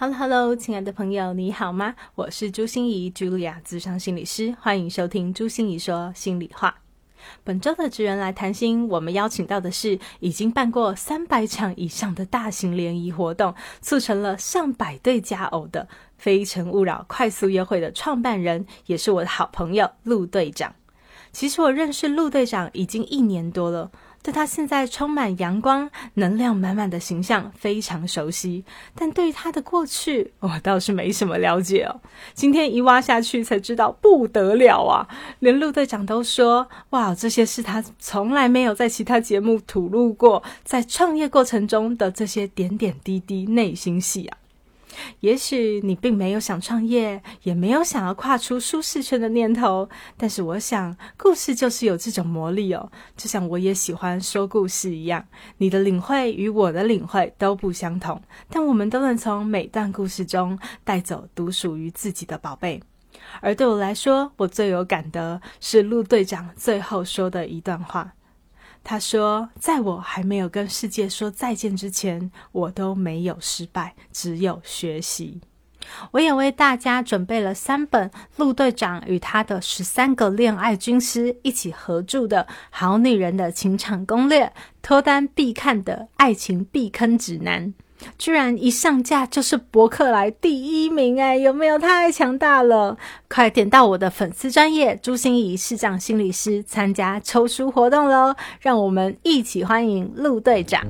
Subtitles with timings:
[0.00, 1.94] Hello，Hello，亲爱的朋友，你好吗？
[2.14, 6.76] 我是朱心怡，Julia，智商心理师，欢迎收听朱心怡说心里话。
[7.44, 15.82] 本周的职人来谈心，我们邀请到的是已经办过三百场以上的大型联谊活动，促成了上百对佳偶的
[16.16, 20.74] 《非诚勿扰》快速约会的创办人，也是我的好朋友陆队长。
[21.30, 23.90] 其实我认识陆队长已经一年多了。
[24.22, 32.00] 对他现在充满阳光、能量满满的形象非常熟悉，但对于他的过去，我倒是没什么了解哦。
[32.34, 35.08] 今天一挖下去才知道不得了啊！
[35.38, 44.36] 连陆队长都说：“哇，这些是他从来没有在其他节目吐露过，在创业过程中的这些点点滴滴内心戏啊。”
[45.20, 52.90] 也许你并没有想创业，也没有想要跨出舒适圈的念头，但是我想，故事就是有这种魔力哦。
[53.16, 55.24] 就像我也喜欢说故事一样，
[55.58, 62.82] 你的领会与我的领会都不相同，但我们都能从每段故事中带走独属于自己的宝贝。
[63.40, 68.12] 而对我来说，我最有感的是陆队长最后说的一段话。
[68.82, 75.40] 他说：“在我还没有跟世界说再见之前，我都没有失败，只有学习。”
[76.12, 84.46] 我也为大家准备了三本陆队长与他的十三个恋爱军师一起合著的《好女人的情场攻略》，
[84.82, 87.74] 脱单必看的爱情避坑指南。
[88.18, 92.96] 居然一上架就是博客来第一名哎，有没有太强大了？
[93.28, 98.34] 快点到我的粉丝专业朱心怡市长心理师参加抽书活动喽！
[98.60, 100.84] 让我们一起欢迎陆队长。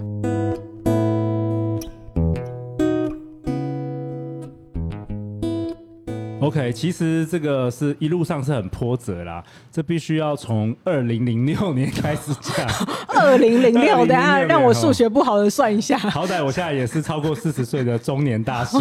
[6.41, 12.67] OK，其实这个是一路上是很波折啦，这必须要从二零零六年开始讲。
[13.09, 15.99] 二零零六，等下让我数学不好的算一下。
[15.99, 18.79] 好歹我现在也是超过四十岁的中年大叔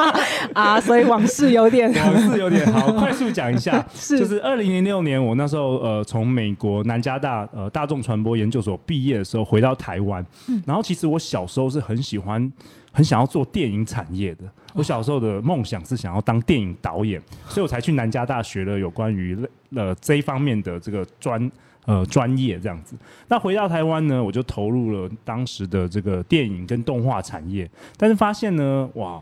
[0.54, 2.90] 啊，所以往事有点，往事有点好。
[2.92, 10.24] 快速讲一下， 就是二零零六年，我那时候呃从美国南加大呃大众传播研究所毕业的时候回到台湾，
[10.64, 12.50] 然后其实我小时候是很喜欢。
[12.94, 19.36] 很想要做电影产业的，我小时候的梦想是想要当电影导演，所以我才去南加大学了有关于
[19.74, 21.50] 呃这一方面的这个专
[21.84, 22.94] 呃专业这样子。
[23.26, 29.20] 那回到台湾呢，我就投入了当时的这个电影跟动画产业，但是发现呢，哇。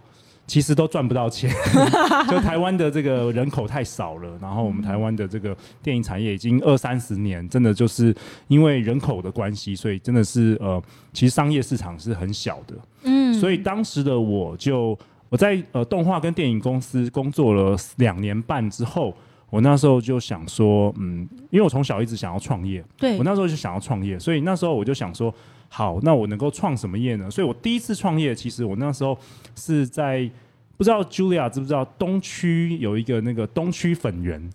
[0.53, 1.51] 其实都赚不到钱，
[2.29, 8.15] 就台湾的这个人口太少了，然后我们台湾的这个电影产业已经二三十年，真的就是
[8.49, 10.83] 因为人口的关系，所以真的是呃，
[11.15, 12.75] 其实商业市场是很小的。
[13.05, 14.95] 嗯，所以当时的我就
[15.31, 19.17] 我在呃动画跟电影公司工作了两年半之后，
[19.49, 25.35] 我那时候就想说，嗯，因为我从小一直想要创业，对我那时候就想要创业，所以那时候我就想说。
[25.75, 27.31] 好，那我能够创什么业呢？
[27.31, 29.17] 所以我第一次创业，其实我那时候
[29.57, 30.31] 是在
[30.77, 34.51] 不知道 Julia 知不知道东区有一个那个东区粉圆，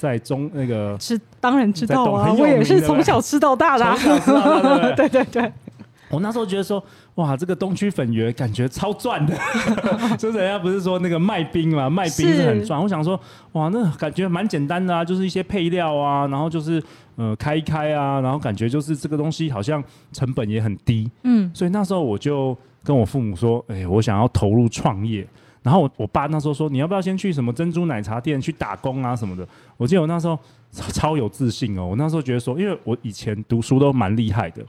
[0.00, 5.52] 在中那个是当然知道啊，我也是从小吃到大的，对对对。
[6.08, 6.82] 我那时候觉得说，
[7.16, 9.36] 哇，这个东区粉圆感觉超赚的，
[10.16, 12.80] 就是人家不是说那个卖冰嘛，卖冰是很赚。
[12.80, 13.18] 我想说，
[13.52, 16.82] 哇，那感觉蛮简单的啊，就是一些配料啊，然后就是
[17.16, 25.26] 呃开一开啊，然后感觉就是这个东西好像成本也很低，嗯，所以那时候我就跟我父母说，哎，我想要投入创业。
[25.62, 29.44] 然后我我爸那时候说，你要不要先去什么珍珠奶茶店去打工啊什么的？
[29.76, 30.38] 我记得我那时候
[30.70, 34.64] 超有自信哦，我那时候觉得说，因为我以前读书都蛮厉害的。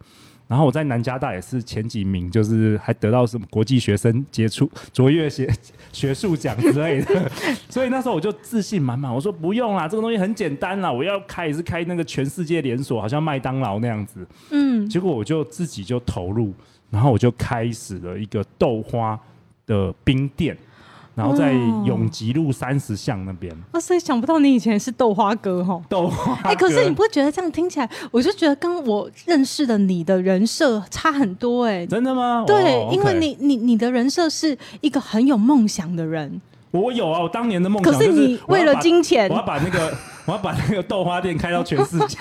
[0.47, 5.53] 然后我在南加大也是前几名，就是还得到什么国际学生杰出卓越学
[5.91, 7.31] 学术奖之类的，
[7.69, 14.25] 所以那时候我就自信满满，我说不用啦，这个东西很简单啦，我要开也是开那个全世界连锁，好像麦当劳那样子。
[14.51, 16.53] 嗯，结果我就自己就投入，
[16.89, 19.19] 然后我就开始了一个豆花
[19.65, 20.57] 的冰店。
[21.17, 21.51] 然后在
[21.83, 26.35] 永吉路三十巷那边，啊，所以想不到你以前是豆花哥哈，豆花。
[26.43, 32.43] 哎，可是你不会觉得这样听起来，我就觉得跟我认识的你的人设差很多哎，真的吗？
[32.45, 36.39] 对，因为你你你的人设是一个很有梦想的人。
[36.69, 39.91] 我有啊，我当年的梦想可是你为了金钱，我要把那个
[40.27, 42.19] 我要把那个豆花店开到全世界。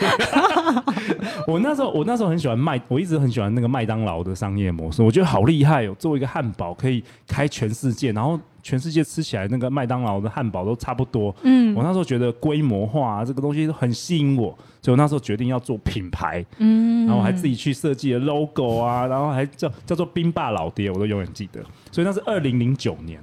[1.47, 8.41] 我那时候我那时候很喜欢麦，我一直很喜欢那个麦当劳的商业模式，我觉得好厉害哦，做一个汉堡可以开全世界，然后。
[8.67, 11.33] 全世界吃起来那个麦当劳的汉堡都差不多。
[11.45, 14.51] 嗯我那时候觉得规模化、啊、这个东西很吸引我，
[14.83, 21.63] 所以我那时候决定要做品牌，嗯，然后我还自己去设计了 logo 啊，然后还叫叫做冰霸老爹，我都永远记得。
[21.93, 23.21] 所以那是二零零九年，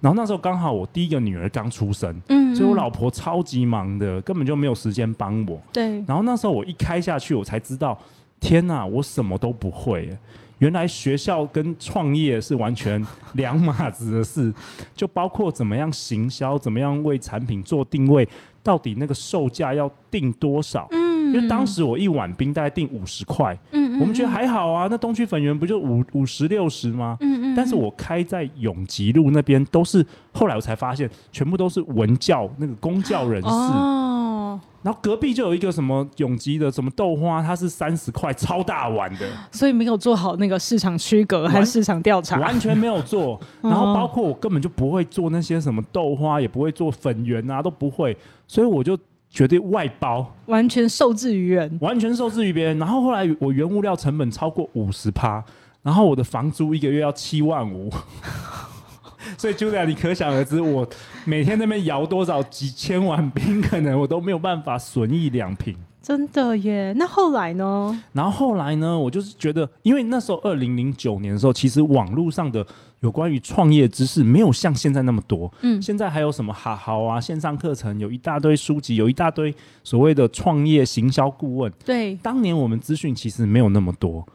[0.00, 5.58] 然后那时候刚好我第一个女儿刚出生，嗯，所以我老婆超级忙的，根本就没有时间帮我。
[5.72, 7.98] 对，然后那时候我一开下去，我才知道，
[8.40, 10.18] 天哪，我什么都不会耶。
[10.62, 14.54] 原来学校跟创业是完全两码子的事，
[14.94, 18.26] 就包括怎么样行销，怎么样为产品做定位，
[18.62, 20.88] 到底那个售价要定多少？
[21.32, 27.16] 嗯，因为当时我一碗冰大概定五十块，嗯，嗯我们觉得还好啊，那东区粉圆不就五五十六十吗？
[27.20, 33.48] 嗯嗯，但是我开在永吉路那边都是，后来我才发现，全部都是文教那个公教人士。
[33.48, 43.40] 哦，然后隔壁就有一个什么永吉的什么豆花，它是三十块超大碗的，所以没有做好那个市场区隔和完市场调查，完全没有做。
[43.60, 48.16] 然后包括我根本就不会做那些什么豆花，也不会做粉圆啊，都不会，
[48.48, 48.98] 所以我就
[49.32, 51.78] 决定外包，完全受制于人。
[51.80, 52.78] 完全受制于别人。
[52.78, 55.42] 然后后来我原物料成本超过五十趴，
[55.82, 57.90] 然后我的房租一个月要七万五。
[59.38, 60.86] 所以 Julia，你可想而知，我
[61.24, 65.74] 每天那边摇多少几千碗冰，可能我都没有办法损益两平。
[66.02, 68.02] 真的耶，那后来呢？
[68.12, 72.66] 然后后来呢，我就是觉得，因为那时候二零零九年的时候，其实网络上的
[73.02, 75.52] 有关于创业知识没有像现在那么多。
[75.60, 79.54] 嗯现在还有什么哈好啊，线上课程有一大堆书籍，有一大堆
[79.84, 81.72] 所谓的创业行销顾问。
[81.84, 84.26] 对，当年我们资讯其实没有那么多，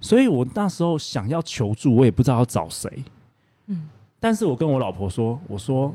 [0.00, 2.88] 所以我那时候想要求助，我也不知道要找谁。
[3.66, 3.88] 嗯，
[4.18, 5.94] 但是我跟我老婆说，我说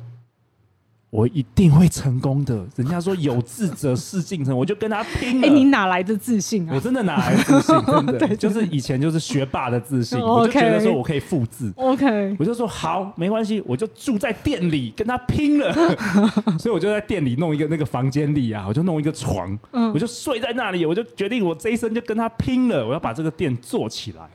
[1.09, 2.65] 我一定会成功的。
[2.75, 5.47] 人家说有志者事竟成，我就跟他拼了。
[5.47, 7.85] 哎，你哪来的自信啊我啊真的哪来的自信？
[7.85, 11.71] 真的， 对就是以前就是学霸的自信， 哦我就觉得说我可以复制。
[11.77, 15.73] ？OK，我就说好，没关系，我就住在店里跟他拼了。
[16.59, 24.27] 所以我就在店里弄一个那个房间里啊，我就弄一个床，嗯我就睡在那里，我就决定我这一生就跟他拼了，我要把这个店做起来。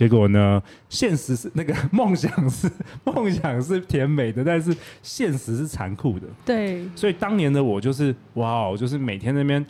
[0.00, 2.70] 结果呢，现实是那个梦想是
[3.04, 6.26] 梦想是甜美的，但是现实是残酷的。
[6.42, 9.62] 对，所以当年的我就是哇，哦就是每天那边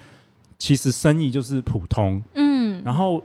[0.56, 3.20] 其实生意就是普通，嗯，然后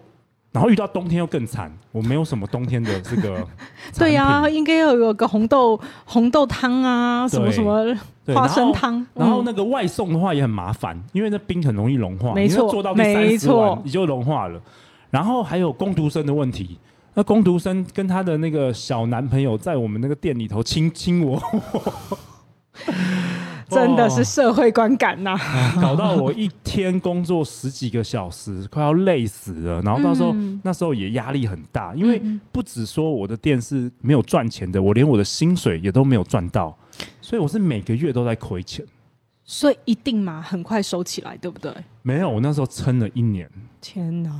[0.52, 3.48] 然后遇到冬天又更惨，我没有什么冬天的这个
[3.96, 7.96] 对呀、应该要有个红豆红豆汤啊，什么什么
[8.34, 13.48] 花生汤，嗯然后那个外送的话也很麻烦，因为那冰很容易融化，没错做到第三没十
[13.84, 14.60] 你就融化了。
[15.12, 16.78] 然后还有工读生的问题，
[17.16, 21.42] 那工读生跟她的那个小男朋友在我们那个店里头亲亲我，
[23.70, 25.36] 真的是哦社会观感呐、
[25.82, 29.82] 搞到我一天工作十几个小时，快要累死了。
[29.82, 36.78] 然后到时候、嗯那时候也压力很大，因为嗯不只说我的店是没有赚钱的，我连我的薪水也都没有赚到，
[37.22, 38.86] 所以我是每个月都在亏钱。
[39.46, 41.72] 所以一定嘛，很快收起来，对不对？
[42.02, 43.50] 没有，我那时候撑了一年，
[43.80, 44.32] 天哪，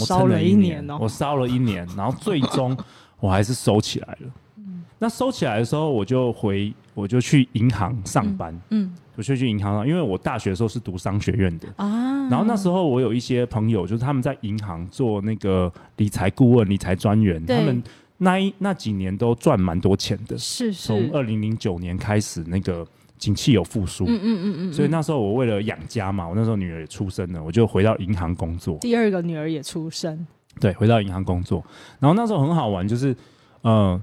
[0.00, 0.98] 我撑了一年哦！
[1.00, 2.76] 我烧了一年，然后最终
[3.20, 4.30] 我还是收起来了。
[4.56, 8.58] 嗯那收起来的时候，我就回，我就去银行上班。
[8.70, 17.80] 嗯我就去银行上，因为我大学的时候是读商学院的，啊，然后那时候我有一些朋友，就是他们在银行做那个理财顾问、理财专员，他们
[18.16, 20.36] 那一那几年都赚蛮多钱的。
[20.36, 22.84] 是是，从二零零九年开始，那个
[23.24, 28.76] 景气有复苏，嗯嗯嗯嗯，所以那时候我为了养家嘛，我那时候女儿也出生了，我就回到银行工作。
[28.80, 30.26] 第二个女儿也出生，
[30.60, 31.64] 对，回到银行工作，
[31.98, 33.16] 然后那时候很好玩，就是
[33.62, 33.98] 呃，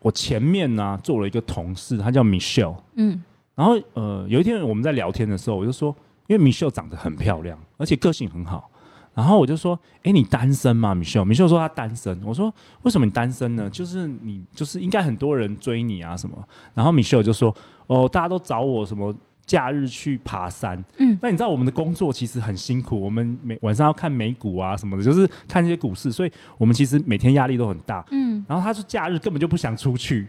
[0.00, 3.22] 我前面呢、做了一个同事，他叫 Michelle，嗯。
[3.54, 5.94] 然后呃，有一天我们在聊天的时候，我就说，
[6.26, 8.70] 因为 Michelle 长得很漂亮，而且个性很好，
[9.16, 13.68] 然后我就说，哎，你单身吗？Michelle，Michelle 说她单身，我说为什么你单身呢？
[13.70, 16.36] 就是你就是应该很多人追你啊什么，
[16.74, 17.52] 然后 Michelle 就说，
[17.88, 19.12] 哦，大家都找我什么。
[19.46, 28.04] 假日去爬山，嗯那你知道我们的工作其实很辛苦，我们每晚上要看美股啊什么的，就是看这些股市，所以我们其实每天压力都很大。
[28.10, 30.26] 嗯然后他说假日根本就不想出去，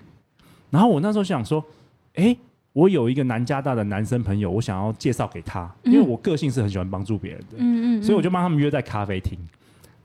[0.70, 1.66] 然后我那时候想说，
[2.14, 2.38] 诶，
[2.78, 9.36] 我有一个南加大的男生朋友，我想要介绍给他，因为我个性是很喜欢帮助别人的，嗯嗯，所以我就帮他们约在咖啡厅，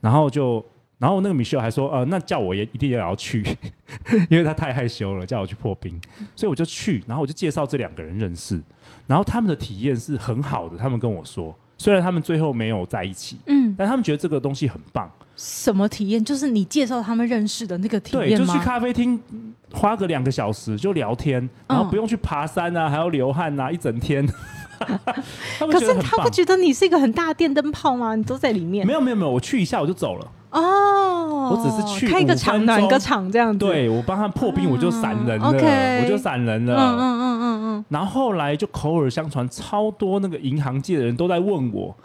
[0.01, 0.65] 然后就，
[0.97, 3.45] 然后那个 Michelle 还说，呃，那叫我也一定也要去，
[4.27, 6.01] 因为他太害羞了，叫我去破冰，
[6.35, 8.59] 所以我就去，然后我就介绍这两个人认识，
[9.05, 15.09] 然后他们的体验是很好的，他们跟我说，虽然他们最后没有在一起，嗯，但他们觉得这个东西很棒。
[15.35, 16.23] 什么体验？
[16.23, 18.45] 就是你介绍他们认识的那个体，验吗？
[18.45, 24.27] 就去咖啡厅嗯花个两个小时就聊天，然后嗯不用去爬山啊，还要流汗啊，一整天。
[25.71, 25.93] 可是。
[26.01, 28.15] 他不觉得你是一个很大的电灯泡吗？
[28.15, 30.27] 你都在里面没有没有没有，我去一下我就走了。
[30.51, 31.19] 哦。
[31.43, 33.59] 我只是去开一个五场暖个场这样子。
[33.59, 36.73] 对我帮他破冰，我就闪人，OK 我就闪人了。
[36.73, 41.95] 嗯嗯嗯嗯嗯，然后后来就口耳相传，超多那个银行界的人都在问我，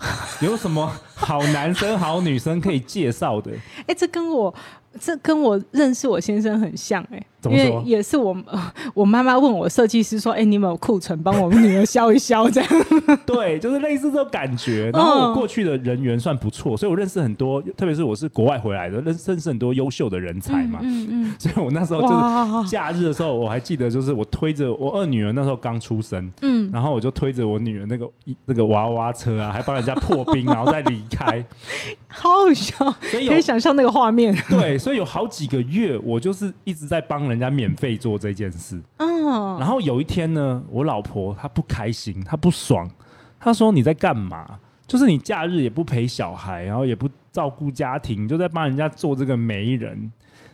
[0.41, 3.53] 有什么好男生、好女生可以介绍的。
[3.87, 4.55] 哎、这跟我
[4.99, 12.71] 这跟我认识我先生很像哎、怎么说因为也是我呃 我妈妈问我设计师说，哎、你有没有库存，帮我们女儿消一消这样。
[13.25, 14.91] 对，就是类似这种感觉。
[14.93, 20.81] 然嗯后我过去的人缘算不错，所以我认识很多，特别是我是国外回来的，认认识很多优秀的人才嘛。
[20.83, 28.09] 嗯嗯所以我那时候就是哇，假日的时候，我还记得，就是我推着我二女儿那时候刚出生，嗯，然后我就推着我女儿那个
[28.47, 31.45] 那个娃娃车啊，还帮人家破冰，然后再离开。
[32.09, 34.35] 好好笑，所以可以想象那个画面。
[34.49, 38.81] 对，所以有好几个月，我就是一直在帮人家免费做这件事。
[38.97, 42.91] 嗯，然后有一天呢，我老婆她不开心，她不爽，
[43.39, 44.59] 她说你在干嘛？
[44.87, 50.11] 就是你假日也不陪小孩，然后也不照顾家庭，就在帮人家做这个媒人，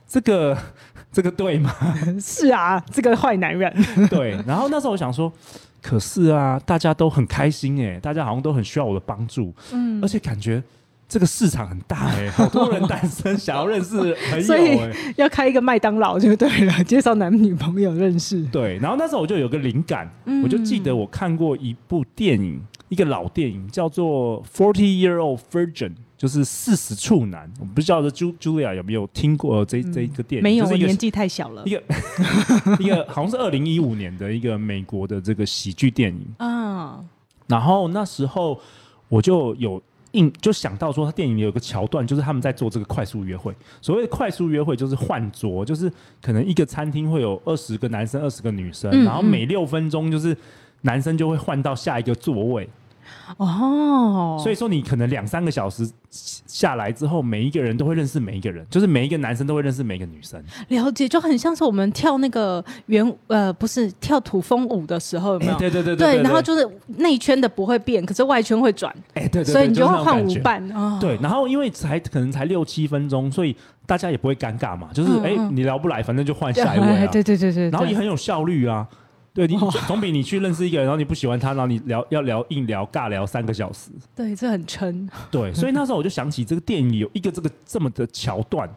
[0.08, 0.58] 这个
[1.12, 1.72] 这个对吗？
[2.20, 3.72] 是啊，这个坏男人。
[4.10, 4.32] 对。
[4.44, 5.32] 然后那时候我想说，
[5.80, 10.60] 可是啊，大家都很开心哎，大家好像都很需要我的帮助，嗯而且感觉
[11.08, 13.96] 这个市场很大哎，好多人单身想要认识
[14.30, 15.14] 朋友所以哎。
[15.16, 18.42] 要开一个麦当劳就对了，介绍男女朋友认识。
[18.46, 27.48] 对，然后那时候我就有个灵感，嗯我就记得我看过一部电影，一个老电影叫做《Forty Year Old Virgin》，就是四十处男。
[27.60, 30.42] 我不知道这 Ju Julia 有没有听过这、这一个电影？
[30.42, 31.70] 嗯没有，就是我年纪太小了一。
[31.70, 31.82] 个
[32.80, 36.26] 一个 好像是二零一五年的一个美国的这个喜剧电影。
[36.38, 36.98] 啊，
[37.46, 38.58] 然后那时候
[39.08, 39.80] 我就有
[40.14, 43.54] 印，就想到说，他电影里有个桥段，就是他们在做这个快速约会。
[43.80, 45.92] 所谓的快速约会，就是换桌，就是
[46.22, 50.36] 可能一个餐厅会有二十个男生、二十个女生，嗯然后每六分钟就是
[50.80, 52.68] 男生就会换到下一个座位。
[53.36, 60.42] 哦，所以说，你可能两三个小时下来之后，每一个人都会认识每一个人，就是每一个男生都会认识每一个女生。
[60.68, 65.52] 了解，就很像是我们跳那个圆呃，不是跳土风舞的时候，有没有？
[65.52, 66.68] 哎对对对对对，然后就是
[66.98, 70.98] 内圈的不会变，可是外圈会转，哎，对对对，所以你就就是会换舞伴哦。
[71.00, 73.56] 对，然后因为才可能才六七分钟，所以
[73.86, 77.06] 大家也不会尴尬嘛，就是哎、嗯嗯你聊不来，反正就换，下一位啊。
[77.06, 78.86] 对对对对，对然后也很有效率啊。
[79.34, 83.90] 对你哦总比你去认识一个人，然后你不喜欢他，然后你聊要聊硬聊尬聊三个小时。
[84.14, 85.08] 对，这很撑。
[85.30, 88.68] 对， 所以那时候我就想起这个电影有一个这个这么的桥段，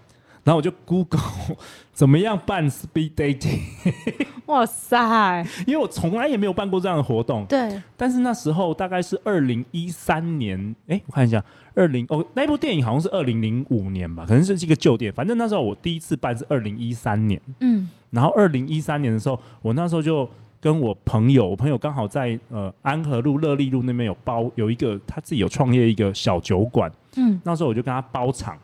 [0.44, 1.22] 然后我就 Google
[1.94, 3.60] 怎么样办 speed dating，
[4.48, 7.46] 哇塞，因为我从来也没有办过这样的活动。
[7.46, 11.44] 对，但是那时候大概是二零一三年，哎，我看一下，
[11.76, 15.14] 二零哦，那部电影好像是二零零五年吧，可能是一个旧电影。
[15.16, 20.28] 反正那时候我第一次办是二零一三年，嗯然后二零一三年的时候，我那时候就
[20.60, 28.58] 跟我朋友，我朋友刚好在呃安和路、乐利路那边有包有一个他自己有创业一个小酒馆，嗯，那时候我就跟他包场，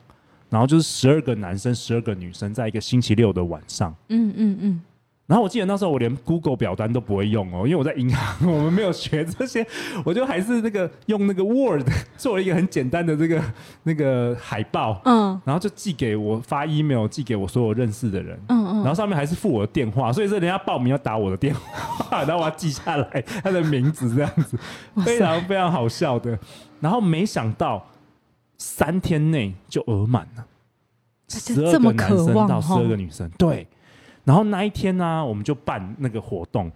[0.50, 3.96] 然后就是十二个男生、十二个女生，在一个星期六的晚上。
[4.10, 4.82] 嗯嗯嗯，
[5.34, 9.66] 然后我记得那时候我连 Google 表单都不会用哦，因为我在银行， 我们没有学这些，
[10.06, 11.88] 我就还是那个用那个 Word
[12.18, 13.42] 做了一个很简单的这个
[13.82, 24.56] 那个海报，嗯然后就寄给我发 email 寄给我所有认识的人，嗯嗯，然后上面还是附我的电话，所以是人家报名要打我的电话， 然后我要记下来他的名字这样子，
[25.04, 26.38] 非常非常好笑的。
[26.80, 27.84] 然后没想到
[28.60, 30.46] 三天内就额满了，
[31.28, 33.68] 这十二个男生到十二哦个女生，对。
[34.24, 36.72] 然后那一天呢、我们就办那个活动。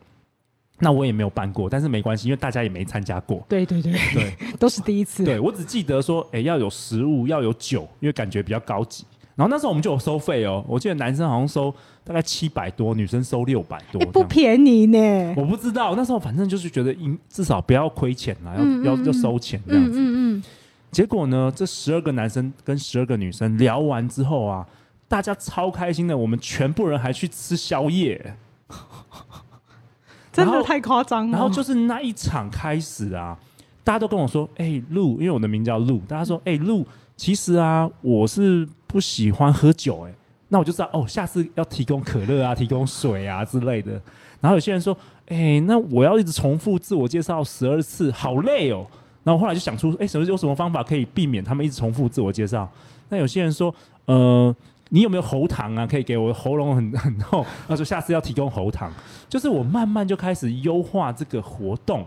[0.79, 3.43] 那我也没有办过，但是没关系，因为大家也没参加过。
[3.49, 5.25] 对对对，对， 都是第一次。
[5.25, 9.03] 对我只记得说，哎、要有食物，要有酒，因为感觉比较高级。
[9.35, 11.73] 然后那时候我们就有收费哦，我记得男生好像收
[12.03, 13.99] 大概七百多，女生收六百多。
[14.11, 15.33] 不便宜呢。
[15.35, 19.99] 我不知道，那时候反正就是觉得应至少不要亏钱啦，要、嗯嗯要要嗯收钱这样嗯子。
[19.99, 20.43] 嗯嗯，
[20.91, 24.63] 结果呢，这十二个男生跟十二个女生聊完之后啊，
[25.07, 28.35] 大家超开心的，我们全部人还去吃宵夜。
[30.33, 31.37] 真的太夸张了。
[31.37, 33.35] 然后就是那一场开始啊，
[33.83, 36.85] 大家都跟我说：“哎、陆，因为我的名叫陆，大家说：哎、陆，
[37.15, 40.13] 其实啊，我是不喜欢喝酒、哎，
[40.49, 43.93] 那我就知道哦，下次要提供可乐啊，提供水啊之类的。
[44.39, 44.95] 然后有些人说：
[45.27, 48.85] 哎、那我要一直重复自我介绍十二次，好累哦。
[49.23, 52.69] 然后我后来就想出：哎、什么有什么方法可以避免他们一直重复自我介绍？
[53.09, 53.73] 那有些人说：
[54.05, 54.55] 呃。”
[54.89, 55.85] 你有没有喉糖啊？
[55.85, 57.45] 可以给我喉咙很 很痛。
[57.67, 58.91] 他说下次要提供喉糖，
[59.27, 62.05] 就是我慢慢就开始优化这个活动，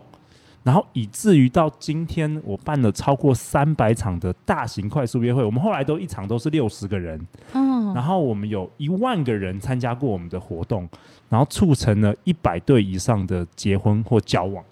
[0.62, 7.20] 然后以至于到今天我办了超过三百场的大型快速约会，我们后来都一场都是六十个人，
[7.54, 10.88] 嗯，然后我们有一万个人参加过我们的活动，
[11.28, 14.64] 然后促成了一百对以上的结婚或交往。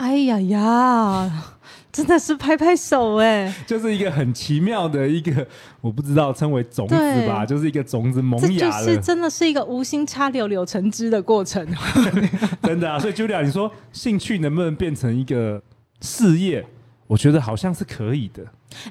[0.00, 1.30] 哎呀呀，
[1.92, 3.52] 真的是拍拍手哎！
[3.68, 5.46] 就是一个很奇妙的一个，
[5.82, 6.94] 我不知道称为种子
[7.28, 8.86] 吧，就是一个种子萌芽了。
[8.86, 11.66] 这是真的是一个无心插柳柳成枝的过程，
[12.64, 12.98] 真的啊！
[12.98, 15.62] 所以 Julia，你说兴趣能不能变成一个
[16.00, 16.64] 事业？
[17.10, 18.40] 我觉得好像是可以的。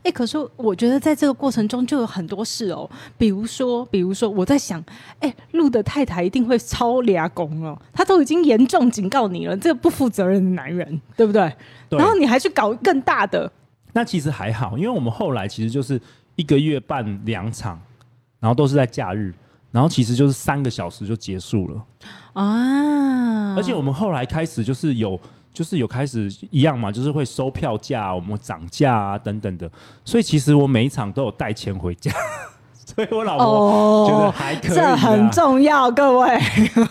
[0.03, 4.83] 哎，可是我觉得在这个过程中就有很多事哦，比如说，比如说，我在想，
[5.21, 11.49] 哎，陆的太太一定会超俩公哦，他都已经严重警告你了，这个不负责任的男人，对不对？
[11.91, 13.49] 然后你还去搞更大的？
[13.93, 15.97] 那其实还好，因为我们后来其实就是
[16.35, 17.79] 一个月办两场，
[18.41, 19.33] 然后都是在假日，
[19.71, 21.85] 然后其实就是三个小时就结束了
[22.33, 23.55] 啊。
[23.55, 25.17] 而且我们后来开始就是有。
[25.59, 29.69] 就是有开始一样嘛，就是会收票价，我们涨价啊等等的，
[30.05, 32.09] 所以其实我每一场都有带钱回家，
[32.85, 36.29] 所以我老婆觉得还可以，这很重要，各位，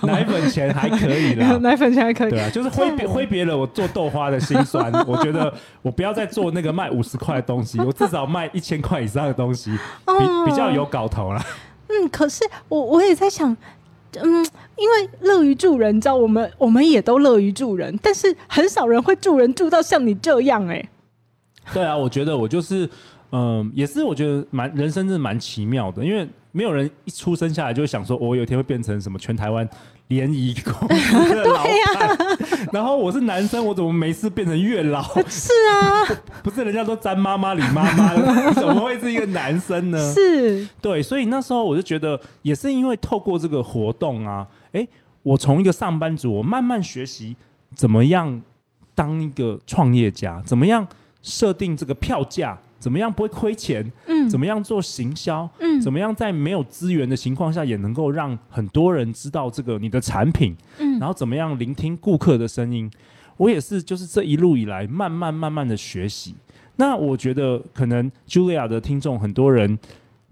[0.02, 9.70] 奶粉钱还可以啦， 奶粉钱还可以，对啊，就是挥别挥别了我做豆花的心酸，我觉得我不要再做那个卖五十块的东西，我至少卖一千块以上的东西，
[10.04, 11.42] 比比较有搞头了。
[11.88, 13.56] 嗯，可是我我也在想。
[14.14, 14.44] 嗯，
[14.76, 20.88] 因为乐于助人，你知道，我们我们也都乐于助人，但是很少人会助人助到像你这样哎。
[21.72, 22.88] 对啊，我觉得我就是，
[23.32, 29.68] 嗯，也是我觉得蛮人生是蛮奇妙的，因为没有人一出生下来就会想说，我有一天会变成什么全台湾。
[30.08, 32.38] 联谊公司的 老板，
[32.72, 35.02] 然后我是男生，我怎么没事变成月老？
[35.28, 36.04] 是啊，
[36.42, 38.14] 不是人家都詹妈妈、李妈妈，
[38.52, 40.12] 怎么会是一个男生呢？
[40.14, 44.86] 是，对，所以那时候我就觉得，也是因为透过这个活动啊，哎，
[45.22, 47.36] 我从一个上班族，我慢慢学习
[47.74, 48.40] 怎么样
[48.94, 50.86] 当一个创业家，怎么样
[51.22, 52.58] 设定这个票价。
[52.78, 53.90] 怎么样不会亏钱？
[54.06, 55.48] 嗯，怎么样做行销？
[55.58, 60.56] 嗯，怎么样在没有资源的情况下也能够让很多人知道这个你的产品？
[60.78, 62.90] 嗯，然后怎么样聆听顾客的声音？
[63.36, 66.34] 我也是，就是这一路以来慢慢慢慢的学习。
[66.76, 69.78] 那我觉得可能 Julia 的听众很多人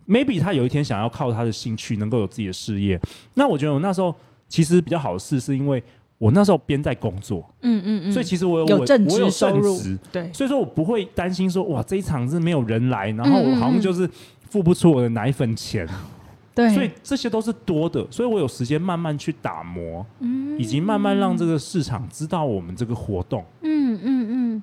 [0.07, 3.01] ，maybe 他有一天想要靠他的兴趣能够有自己的事业。
[3.35, 4.15] 那我觉得我那时候
[4.49, 5.83] 其实比较好的事，是因为。
[6.19, 9.79] 我那时候边在工作，嗯嗯嗯，所以其实我有我正有收入，
[10.11, 14.09] 对，所以说我不会担心说哇这一场是没有人来，然后我好像就是
[14.49, 15.87] 付不出我的奶粉钱，
[16.55, 24.63] 对，所以这些都是多的，所以我有时间慢慢去打磨，嗯，以及慢慢让这个市场知道我们这个活动，嗯嗯嗯。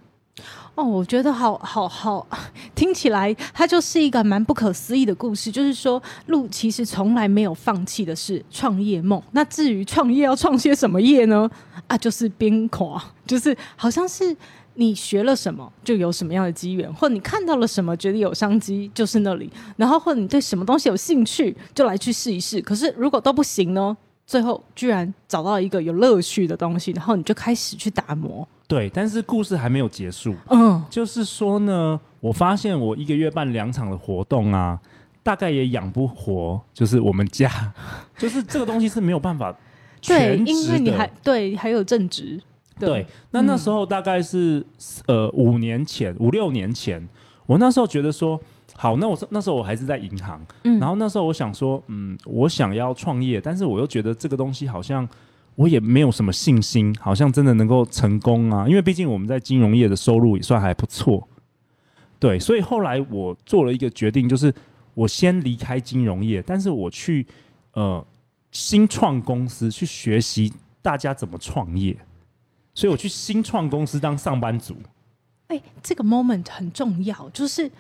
[0.75, 2.27] 哦，我觉得好好好，
[2.73, 5.51] 听起来它就是一个蛮不可思议的故事。
[5.51, 9.21] 就是说，路其实从来没有放弃的是创业梦。
[9.33, 11.47] 那至于创业要创些什么业呢？
[11.85, 14.35] 啊，就是边垮， 就是好像是
[14.73, 22.59] 你学了什么就有什么样的机缘，或你看到了什么觉得有商机就是那里，然后或者你对什么东西有兴趣就来去试一试。
[22.59, 23.95] 可是如果都不行呢？
[24.25, 28.47] 最后居然找到一个有乐趣的东西，然后你就开始去打磨。
[28.67, 30.33] 对，但是故事还没有结束。
[30.49, 34.79] 嗯，就是说呢，我发现我一个月办两场的活动啊，
[35.21, 37.51] 大概也养不活，就是我们家，
[38.17, 39.55] 就是这个东西是没有办法
[40.01, 40.79] 对，因为。
[40.79, 42.41] 你还对，还有正职。
[42.79, 44.65] 对，那那时候大概是
[45.07, 47.07] 呃五年前，五六年前，
[47.45, 48.39] 我那时候觉得说。
[48.75, 55.07] 好，那我那时候我还是在银行，嗯然后那时候我想说，嗯，我想要创业，但是我又觉得这个东西好像
[55.55, 61.27] 我也没有什么信心，好像真的能够成功啊，因为毕竟我们在金融业的收入也算还不错，
[62.19, 64.53] 对，所以后来我做了一个决定，就是
[64.95, 67.25] 我先离开金融业，但是我去
[67.73, 68.03] 呃
[68.51, 71.95] 新创公司去学习大家怎么创业，
[72.73, 74.75] 所以我去新创公司当上班族。
[75.47, 77.71] 哎，这个 moment 很重要，就是。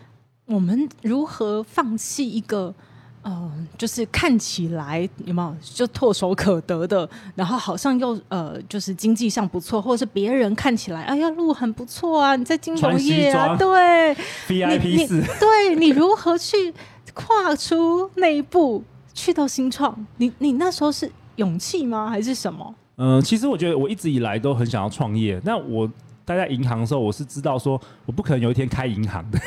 [0.45, 2.73] 我们如何放弃一个，
[3.21, 14.13] 呃，就是看起来有没有就唾手可得的，然后好像又呃，就是经济上不错，或者是别人看起来，哎呀，路很不错啊，你在金融业啊，对
[14.47, 16.73] ，VIP 四，对你如何去
[17.13, 20.05] 跨出那一步，去到新创？
[20.17, 22.75] 你你那时候是勇气吗，还是什么？
[22.97, 25.89] 嗯，其实我觉得我一直以来都很想要创业，那我。
[26.25, 29.39] 待在银行的时候，我是知道说我不可能有一天开银行的，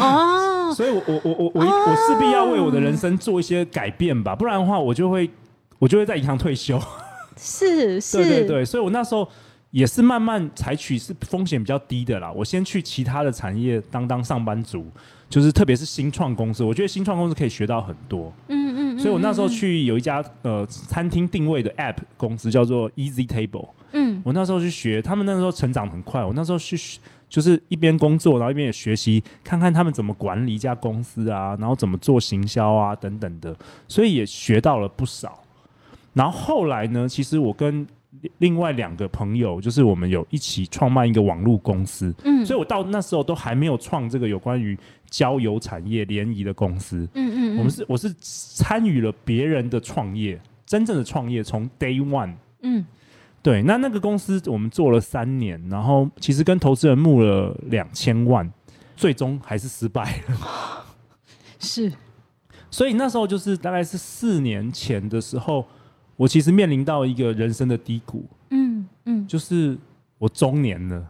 [0.00, 5.30] 哦，所以我我我我我我势必要为我的人生做一些改变吧，不然的话我就会
[5.78, 6.80] 我就会在银行退休。
[7.36, 9.28] 是是，对对对，所以我那时候
[9.70, 14.86] 也是慢慢采取是风险比较低的啦，我先去其他的产业当当上班族，
[15.28, 18.32] 就是特别是新创公司，我觉得新创公司可以学到很多。
[18.48, 23.68] 嗯嗯，所以我那时候去有一家呃餐厅定位的 App 公司叫做 Easy Table。
[23.92, 26.24] 嗯，我那时候去学，他们那时候成长很快。
[26.24, 26.76] 我那时候去
[27.28, 33.56] 就是一边工作，然后一边也学习，看看他们怎么管理一家公司啊，然后怎么做行销啊等等的，
[33.88, 35.42] 所以也学到了不少。
[36.12, 37.86] 然后后来呢，其实我跟
[38.38, 44.78] 另外两个朋友，就是我们有一起创办一个网络公司，嗯所以我到那时候都还没有创这个有关于
[45.10, 47.08] 交友产业联谊的公司。
[47.14, 52.34] 嗯嗯，我们是我是参与了别人的创业，真正的创业从 day one。
[52.62, 52.84] 嗯
[53.42, 58.52] 对，那那个公司我们做了三年，然后其实跟投资人募了两千万，
[58.96, 60.84] 最终还是失败了。
[61.60, 61.92] 是
[62.70, 65.64] 所以那时候就是大概是四年前的时候，
[66.16, 69.76] 我其实面临到一个人生的低谷，嗯嗯，就是
[70.18, 71.06] 我中年了，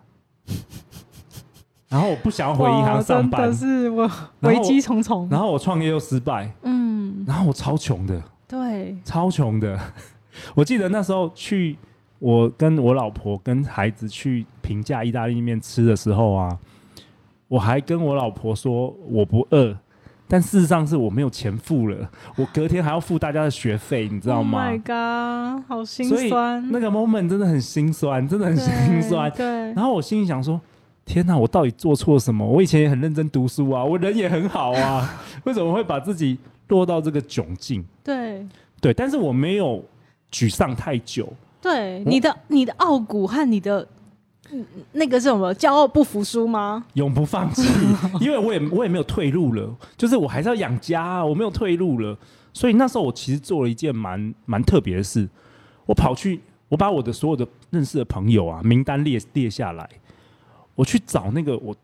[1.88, 5.28] 然后我不想要回银行上真班的，是我危机重重。
[5.30, 9.78] 然后我创业又失败，嗯，然后我超穷的，对，超穷的。
[10.54, 11.78] 我记得那时候去，
[12.18, 16.58] 我跟我老婆跟孩子去平价意大利面吃的时候啊，
[17.48, 19.74] 我还跟我老婆说我不饿，
[20.28, 26.68] 但事实上是我没有钱付了，我隔天还要付大家的学费，你知道吗 Oh my god，好心酸。
[26.70, 29.30] 那个 moment 真的很心酸，真的很心酸。
[29.32, 30.60] 对，然后我心里想说。
[31.08, 31.38] 天哪！
[31.38, 32.44] 我到底做错什么？
[32.44, 35.08] 我以前也很认真读书啊，我人也很好啊，
[35.46, 36.36] 为什么会把自己
[36.66, 37.84] 落到这个窘境？
[38.02, 38.44] 对
[38.80, 39.80] 对，但是我没有
[40.32, 43.88] 沮丧太久，对，你的你的傲骨和你的嗯
[44.92, 46.84] 那个是什么骄傲不服输吗？
[46.94, 47.62] 永不放弃，
[48.20, 52.16] 因为我也我也没有退路了，就是我还是要养家啊，我没有退路了，
[52.52, 55.28] 所以那时候我其实做了一件蛮蛮特别的事，
[55.86, 59.88] 我跑去我把我的所有的认识的朋友啊名单列列下来，
[60.74, 61.74] 我去找那个我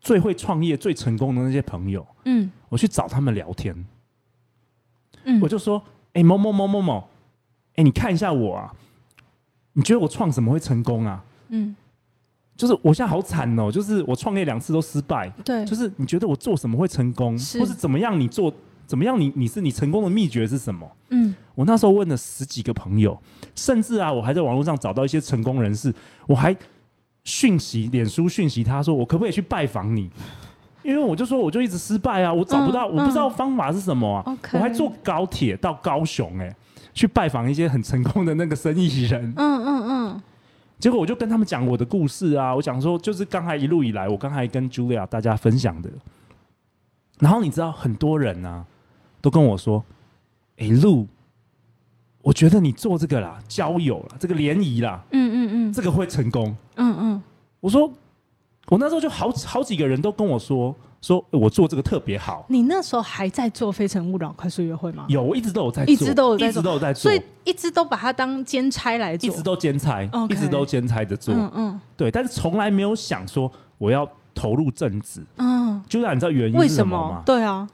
[0.00, 2.50] 最会创业、最成功的那些朋友，嗯。
[2.70, 3.74] 我去找他们聊天，
[5.24, 7.08] 嗯，我就说，哎、某某某某某，
[7.76, 8.70] 哎、你看一下我啊，
[9.72, 11.24] 你觉得我创什么会成功啊？
[11.48, 11.74] 嗯
[12.58, 18.18] 就是我现在好惨哦，就是我创业两次都失败，对，就是你觉得我做什么会成功，是或是怎么样？
[18.20, 18.52] 你做
[18.84, 19.32] 怎么样你？
[19.36, 20.90] 你是你成功的秘诀是什么？
[21.10, 23.16] 嗯我那时候问了十几个朋友，
[23.54, 25.94] 甚至啊，我还在网络上找到一些成功人士，
[26.26, 26.54] 我还
[27.24, 30.10] 讯息、脸书讯息他说，我可不可以去拜访你？
[30.82, 34.22] 因为我就说，我就一直失败啊，我找不到，嗯我不知道方法是什么啊。
[34.26, 36.54] OK 我还坐高铁到高雄、哎，
[36.94, 39.22] 去拜访一些很成功的那个生意人。
[39.36, 39.77] 嗯嗯嗯，
[40.78, 45.90] 结果我就跟他们讲我的故事啊，我讲说就是刚才一路以来，我刚才跟 Julia 大家分享的。
[47.18, 48.64] 然后你知道很多人啊，
[49.20, 49.84] 都跟我说
[50.58, 51.08] ：“哎、路，
[52.22, 56.54] 我觉得你做这个啦，交友啦，这个联谊啦，嗯嗯嗯这个会成功。
[56.76, 57.22] 嗯嗯，”
[57.58, 57.92] 我说
[58.70, 62.44] ：“我那时候就好好几个人都跟我说，说欸我做这个特别好。
[62.48, 65.04] 你那时候还在做《非诚勿扰》快速约会吗？
[65.08, 71.34] 有，我一直都有在做，一直都有在一直做都有在做，所以一直都把它当兼差来做，一直都兼差一直都兼差着做。
[71.34, 75.24] 嗯嗯对，但是从来没有想说我要投入政治。
[75.36, 77.22] 嗯，就让你知道原因为什么吗？
[77.24, 77.68] 对啊，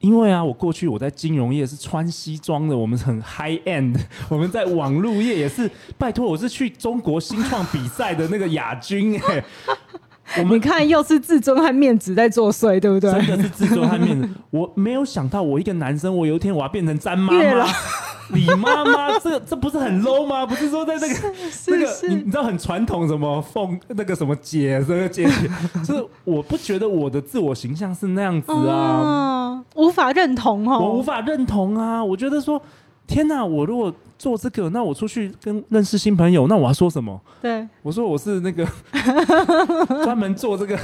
[0.00, 3.96] 因为啊，我过去我在金融业是穿西装的，我们很 high end，
[4.28, 9.44] 我们在网络业也是，拜托我是去中国新创比赛的那个亚军哎、
[10.38, 13.10] 我你们看又是自尊和面子在作祟，对不对？
[13.12, 14.28] 真的是自尊和面子。
[14.50, 17.66] 我没有想到，我一个男生，我有一天我要变成詹妈妈月老、
[18.30, 20.46] 李妈妈，这这不是很 low 吗？
[20.46, 21.14] 不是说在那个
[21.66, 25.50] 那个你你知道很传统什么凤那个什么姐这个姐姐，
[25.84, 29.02] 就是我不觉得我的自我形象是那样子啊。
[29.04, 32.02] 嗯，无法认同哦，我无法认同啊！
[32.02, 32.60] 我觉得说，
[33.06, 33.92] 天哪，我如果
[34.22, 37.20] 做这个，那我出去跟认识新朋友，那我要说什么？
[37.42, 37.66] 对。
[37.82, 38.64] 我说我是那个
[40.04, 40.78] 专门做这个，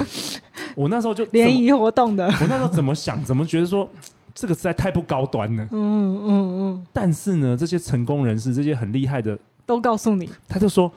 [0.75, 3.89] 我那时候就联谊活动的，我那时候怎么想，怎么觉得说
[4.35, 5.63] 这个实在太不高端了。
[5.71, 10.91] 嗯嗯嗯，但是呢，这些成功人士，这些很厉害的，都告诉你，他就说，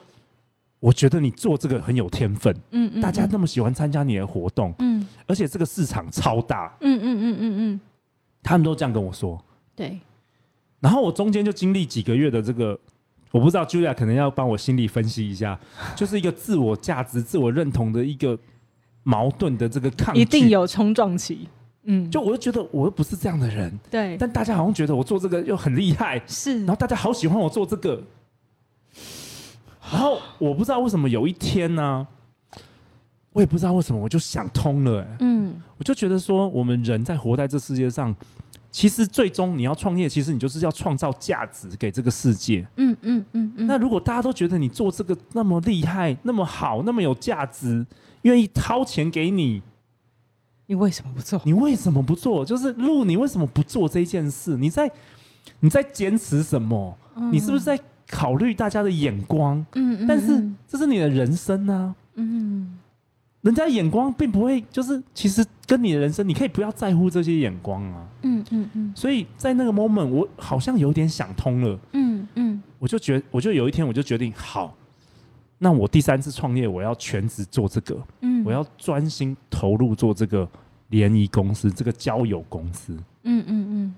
[0.79, 5.07] 我觉得你做这个很有天分，嗯嗯，大家那么喜欢参加你的活动，嗯。
[5.27, 7.79] 而且这个市场超大，嗯嗯嗯嗯嗯，
[8.41, 9.39] 他们都这样跟我说。
[9.75, 9.99] 对，
[10.81, 12.77] 然后我中间就经历几个月的这个，
[13.31, 15.57] 我不知道 Julia 可能要帮我心理分析一下，
[15.95, 18.37] 就是一个自我价值、自我认同的一个
[19.03, 20.19] 矛盾的这个抗拒。
[20.19, 20.49] 一定。
[20.49, 21.47] 有冲撞期，
[21.83, 26.59] 嗯，就我就觉得我又不是这样的人，对，但大家好像觉得我做这个又很厉害，是。
[26.65, 28.03] 然后大家好喜欢我做这个，
[29.91, 32.07] 然后我不知道为什么有一天呢、
[33.33, 35.17] 我也不知道为什么我就想通了、哎。
[35.19, 35.61] 嗯。
[35.77, 38.15] 我就觉得说，我们人在活在这世界上，
[38.71, 42.65] 其实最终你要创业，其实你就是要创造价值给这个世界。
[42.77, 47.85] 嗯嗯嗯嗯，那如果大家都觉得你做这个那么厉害、那么好、那么有价值，
[48.21, 49.61] 愿意掏钱给你，
[50.67, 51.41] 你为什么不做？
[51.43, 52.45] 你为什么不做？
[52.45, 54.55] 就是路，你为什么不做这件事？
[54.55, 54.89] 你在
[55.59, 56.97] 你在坚持什么？
[57.29, 59.57] 你是不是在考虑大家的眼光？
[59.73, 61.93] 嗯嗯，但是嗯这是你的人生啊！
[62.15, 62.79] 嗯
[63.41, 68.07] 人家眼光并不会，就是其实跟你的人生，你可以不要在乎这些眼光啊。
[68.21, 68.93] 嗯嗯嗯。
[68.95, 74.75] 所以在那个 moment，我好像有点想通了，嗯嗯我就决，我就有一天我就决定，好，
[75.57, 80.47] 那我第三次创业，我要全职做这个，嗯，我要专心投入做这个
[80.89, 82.93] 联谊公司，这个交友公司。
[83.23, 83.95] 嗯嗯嗯，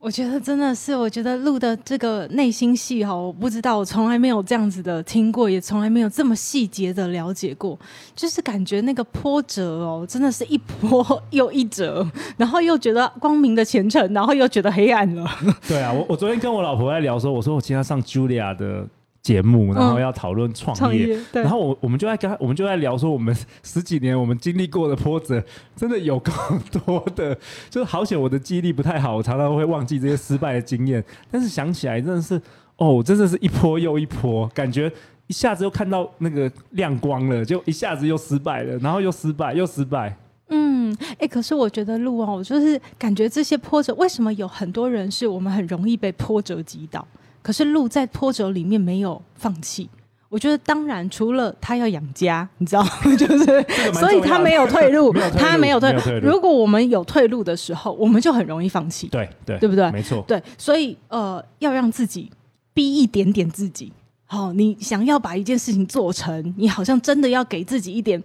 [0.00, 7.76] 我觉得真的是，我觉得录的这个内心戏哈，我不知道，我从来没有这样子的听过，也从来没有这么细节的了解过，
[8.14, 15.28] 就是感觉那个波折哦，真的是一波又一折，然后又觉得光明的前程，然后又觉得黑暗了。
[15.66, 18.86] 对啊，我我昨天跟我老婆在聊说，我说我今天要上 Julia 的
[19.22, 21.08] 节目，然后要讨论创创业。
[21.08, 25.42] 业然后我我们就在跟，我们就在聊说，我们 十几年我们经历过的波折，
[25.76, 26.32] 真的有够
[26.72, 27.36] 多的。
[27.68, 31.04] 就是好险我的记忆力不太好，我常常会忘记这些失败的经验。
[31.30, 32.40] 但是想起来真的是，
[32.76, 34.90] 哦，真的是一波又一波，感觉
[35.26, 40.16] 一下子又看到那个亮光了，就一下子又失败了，然后又失败又失败。
[40.50, 47.06] 嗯，哎、可是我觉得路哦，就是感觉这些波折，为什么有很多人是我们很容易被波折击倒，
[47.48, 49.88] 可是路在波折里面没有放弃。
[50.28, 60.22] 我觉得，当然，除了他要养家，你知道， 就是所以他没有退路，他没有退没有退路如果我们有退路的时候，我们就很容易放弃，对对对不对没错。
[60.28, 62.30] 对，所以呃，要让自己
[62.74, 63.90] 逼一点点自己。
[64.26, 68.22] 好、你想要把一件事情做成，你好像真的要给自己一点，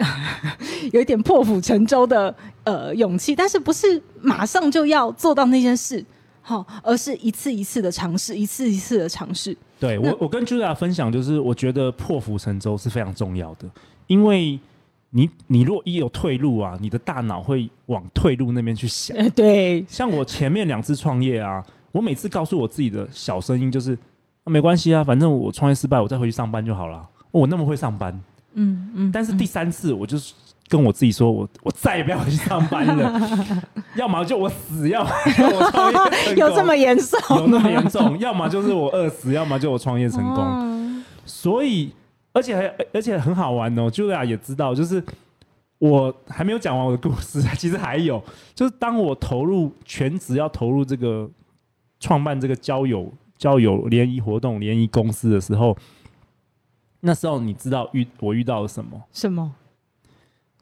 [0.92, 6.04] 有一点破釜沉舟的呃勇气，但是不是马上就要做到那件事，
[6.46, 9.56] 好、而是一次一次的尝试，一次一次的尝试。
[9.80, 13.66] 对我，我跟 Julia 分享，就是我觉得破釜沉舟是非常重要的，
[14.06, 14.60] 因为
[15.08, 19.16] 你你如果一有退路啊，你的大脑会往退路那边去想。
[19.16, 23.94] 呃，对，像我前面两次创业啊，我每次告诉我自己的小声音就是、
[24.44, 27.08] 啊没关系啊，反正我创业失败，我再回去上班就好了。
[27.30, 28.12] 我那么会上班，
[28.52, 30.34] 嗯嗯，但是第三次我就是
[30.74, 33.20] 跟我自己说，我我再也不要回去上班了，
[33.94, 37.20] 要么就我死，要么我创业成功有这么严重？
[37.38, 38.18] 有那么严重？
[38.18, 40.44] 要么就是我饿死，要么就我创业成功。
[40.44, 40.70] 哦
[41.24, 41.92] 所以，
[42.32, 45.02] 而且还而且很好玩哦，Julia 也知道，就是
[45.78, 48.22] 我还没有讲完我的故事，其实还有，
[48.54, 51.30] 就是当我投入全职要投入这个
[52.00, 55.74] 创办这个交友交友联谊活动联谊公司的时候，
[57.00, 59.00] 那时候你知道遇我遇到了什么？
[59.12, 59.54] 什么？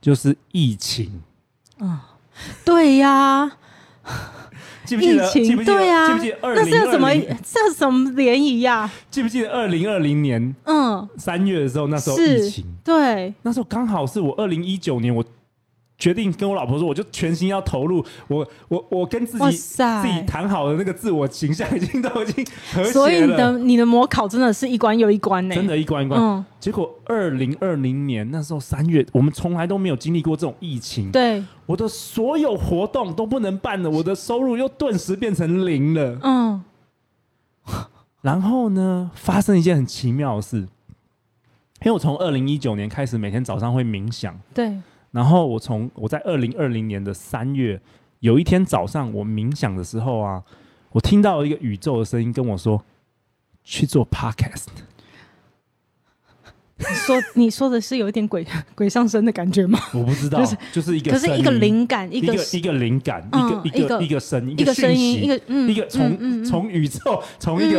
[0.02, 1.22] 就是疫情。
[1.80, 1.98] 嗯
[2.64, 3.50] 对呀、
[4.84, 5.26] 记不记得？
[5.28, 5.74] 疫情记不记得？
[5.74, 7.08] 对啊记不记得二那零是什么？
[7.42, 8.90] 这是什么联谊呀？
[9.10, 15.22] 记不记得二零二零年嗯，三月的时候，那时候疫情，对，那时候刚好是我二零一九年，我
[16.02, 18.04] 决定跟我老婆说，我就全心要投入。
[18.26, 23.28] 我我我跟自己自己谈好的那个自我形象，已经都已经和所以你。
[23.28, 26.20] 的你的模考真的是一关又一关呢、真的，一关一关。
[26.20, 36.18] 嗯，结果二零二零年那时候三月，我们从来都没有经历过这种疫情，对，我的所有活动都不能办了，我的收入又顿时变成零了。
[36.24, 36.64] 嗯，
[38.22, 44.76] 然后呢，发生一件很奇妙的事，因为我从二零一九年开始每天早上会冥想，对，
[45.12, 47.80] 然后我从我在二零二零年的三月
[48.20, 50.42] 有一天早上我冥想的时候啊，
[50.90, 52.82] 我听到一个宇宙的声音跟我说
[53.62, 54.66] 去做 podcast。
[56.78, 58.44] 你说你说的是有一点鬼
[58.74, 59.78] 鬼上身的感觉吗？
[59.94, 67.78] 我不知道，就是就是一个可是一个灵感，一个一个灵感，嗯一个一个一个声音，一个声音，一个嗯，一个从从宇宙从一个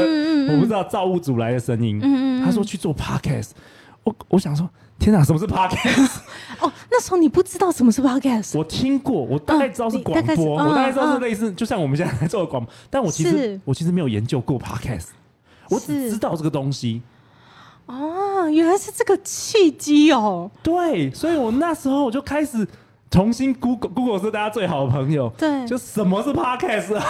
[0.54, 2.00] 我不知道造物主来的声音。
[2.46, 3.50] 他说去做 podcast，
[4.04, 6.20] 我我想说，天哪，什么是 podcast？
[6.62, 15.08] 哦，那时候你不知道什么是 podcast，我听过，我大概知道是广嗯你大概是播，嗯我大概知道是嗯类似，就像我们现在在做的广播，但我其实是我其实没有研究过 podcast，
[15.70, 17.02] 我只是知道这个东西。
[17.86, 22.66] 哦，原来是这个契机哦，对，所以我那时候我就开始
[23.12, 27.06] 重新 Google Google 是大家最好的朋友，对，就什么是 podcast 啊？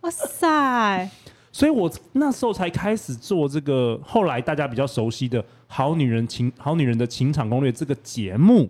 [0.00, 1.10] 哇塞，
[1.52, 5.42] 所以我那时候才开始做这个，后来大家比较熟悉的
[5.74, 8.68] 《好女人情好女人的情场攻略》这个节目，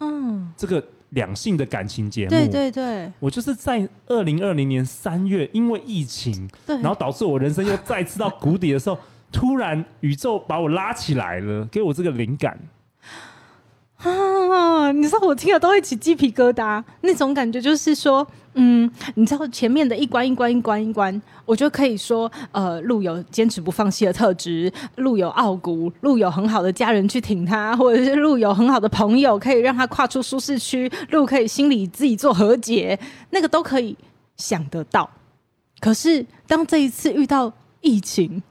[0.00, 2.30] 嗯，这个两性的感情节目。
[2.30, 8.98] 对对对我就是在二零二零年三月，因为疫情，对，然后导致我人生又再次到谷底的时候，
[9.32, 12.58] 突然宇宙把我拉起来了，给我这个灵感。
[13.98, 32.98] 啊，你知道我听了都会起鸡皮疙瘩，那种感觉就是说，嗯，你知道前面的一关一关一关一关，我就可以说，呃，路有坚持不放弃的特质，路有傲骨，路有很好的家人去挺他，或者是路有很好的朋友可以让他跨出舒适区，路可以心里自己做和解，
[33.30, 33.96] 那个都可以
[34.36, 35.08] 想得到。
[35.80, 38.42] 可是当这一次遇到疫情，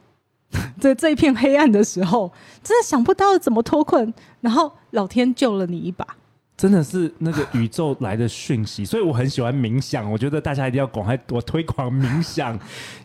[0.81, 2.31] 的这一片黑暗的时候，
[2.63, 6.05] 真的想不到怎么脱困，然后老天救了你一把。
[6.57, 10.09] 真的是那个宇宙来的讯息，所以我很喜欢冥想。
[10.09, 12.57] 我觉得大家一定要广快多推广冥想，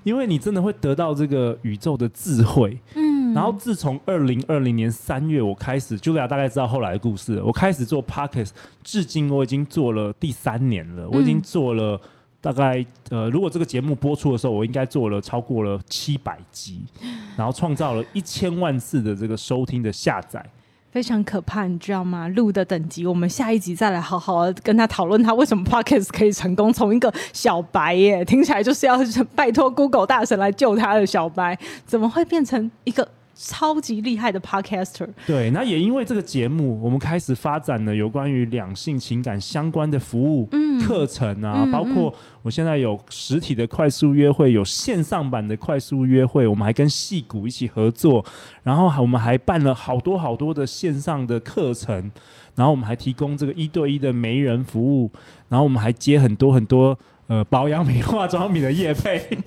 [0.04, 2.78] 因为你真的会得到这个宇宙的智慧。
[2.94, 7.42] 嗯，然后自从二零二零年三月我开始，Julia 大概知道后来的故事。
[7.42, 8.50] 我开始做 Pockets，
[8.84, 11.08] 至今我已经做了第三年了。
[11.10, 12.00] 我已经做了
[12.40, 16.82] 大概呃，如果这个节目播出的时候，我应该做了超过了七百集，
[17.36, 20.44] 然后创造了一千万次的这个收听的下载。
[20.90, 22.26] 非常可怕，你知道吗？
[22.28, 28.98] 录的等级，我们下一集再来好好跟他讨论他为什么 Pockets 可以成功，从一个小白耶，听起来就是要
[29.36, 33.06] 拜托 Google 大神来救他的小白，怎么会变成一个？
[33.42, 40.46] 超级厉害的 podcaster，对，那也因为这个节目，我们开始发展了有关于两性情感相关的服务
[40.86, 48.22] 课程啊，包括我现在有实体的快速约会，有线上版的快速约会，我们还跟戏骨一起合作，
[48.62, 52.10] 然后我们还办了好多好多的线上的课程，
[52.54, 55.10] 然后我们还提供这个一对一的媒人服务，
[55.48, 56.98] 然后我们还接很多很多
[57.28, 59.38] 呃保养品、化妆品的业配。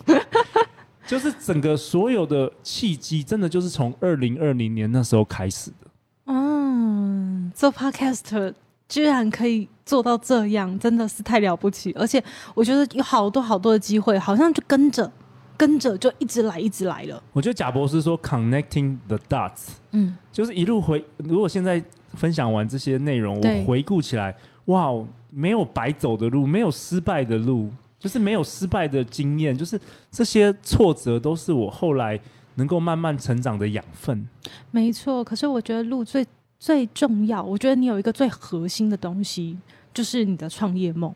[1.05, 5.87] 就是整个所有的契机，真的就是从二零二零年那时候开始的。
[6.25, 8.53] 嗯，做 podcast
[8.87, 11.91] 居然可以做到这样，真的是太了不起！
[11.93, 15.11] 而且我觉得有好多好多的机会，好像就跟着
[15.57, 17.21] 跟着就一直来，一直来了。
[17.33, 21.03] 我觉得贾博士说 “connecting the dots”，嗯，就是一路回。
[21.17, 24.35] 如果现在分享完这些内容，我回顾起来，
[24.65, 24.91] 哇，
[25.29, 27.71] 没有白走的路，没有失败的路。
[28.03, 29.79] 就是没有失败的经验，就是
[30.11, 32.19] 这些挫折都是我后来
[32.55, 34.27] 能够慢慢成长的养分。
[34.71, 36.27] 没错，可是我觉得路最
[36.59, 39.57] 最重要，我觉得你有一个最核心的东西，
[39.93, 41.15] 就是你的创业梦。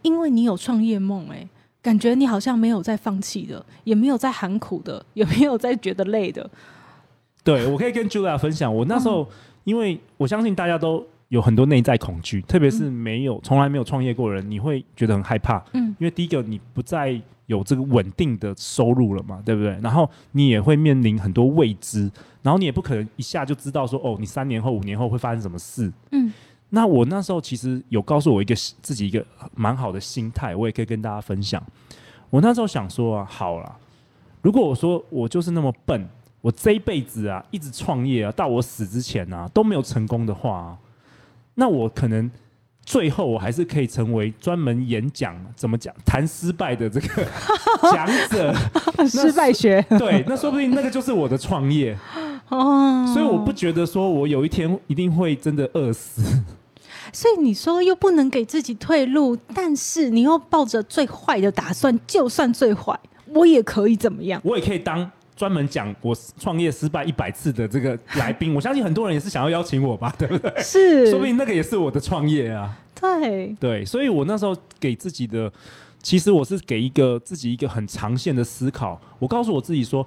[0.00, 1.46] 因为你有创业梦，哎，
[1.82, 6.50] 感觉你好像没有在放弃的，也没有在喊苦的，也没有在觉得累的。
[7.42, 9.28] 对，我可以跟 Julia 分享，我那时候，
[9.64, 11.06] 因为我相信大家都。
[11.28, 15.64] 有很多内在恐惧，特别是没有从来没有创业过的人，你会觉得很害怕。
[15.72, 19.78] 嗯，因为第一个你不再有这个稳定的收入了嘛，对不对？
[19.82, 22.10] 然后你也会面临很多未知，
[22.42, 25.92] 然后你也不可能一下就知道说哦，你三年后、五年后会发生什么事。
[26.12, 26.32] 嗯，
[26.70, 31.62] 那我那时候其实有告诉我一个自己一个蛮好的心态，我也可以跟大家分享。
[32.30, 33.76] 我那时候想说啊，好了，
[34.40, 36.08] 如果我说我就是那么笨，
[36.40, 40.78] 我这一辈子啊一直创业啊，到我死之前啊都没有成功的话。
[41.54, 42.30] 那我可能
[42.84, 47.26] 最后我还是可以成为专门演讲怎么讲谈失败的这个
[47.92, 48.54] 讲者，
[49.08, 51.96] 失败学对，那说不定那个就是我的创业
[52.50, 53.10] 哦。
[53.12, 56.22] 所以我不觉得说我有一天一定会真的饿死。
[57.12, 64.40] 所以你说又不能给自己退路，但是你又抱着最坏的打算，就算最坏，我也可以怎么样？
[64.44, 65.08] 我也可以当。
[65.36, 70.62] 专门讲我创业失败一百次的这个来宾，我相信很多人也是想要邀请我吧， 对不对？
[70.62, 72.78] 是，说不定那个也是我的创业啊。
[73.00, 75.52] 对对，所以我那时候给自己的，
[76.00, 79.00] 其实我是给一个自己一个很长线的思考。
[79.18, 80.06] 我告诉我自己说，